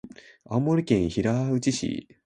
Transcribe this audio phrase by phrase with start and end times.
[0.45, 2.07] 青森県平内町